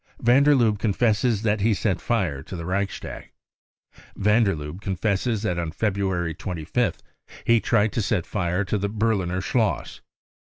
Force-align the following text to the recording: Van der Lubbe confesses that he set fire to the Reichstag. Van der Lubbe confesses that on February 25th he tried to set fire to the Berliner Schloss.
Van 0.19 0.41
der 0.41 0.55
Lubbe 0.55 0.79
confesses 0.79 1.43
that 1.43 1.61
he 1.61 1.75
set 1.75 2.01
fire 2.01 2.41
to 2.41 2.55
the 2.55 2.65
Reichstag. 2.65 3.29
Van 4.15 4.43
der 4.43 4.55
Lubbe 4.55 4.81
confesses 4.81 5.43
that 5.43 5.59
on 5.59 5.69
February 5.71 6.33
25th 6.33 7.01
he 7.43 7.59
tried 7.59 7.91
to 7.93 8.01
set 8.01 8.25
fire 8.25 8.65
to 8.65 8.79
the 8.79 8.89
Berliner 8.89 9.41
Schloss. 9.41 10.01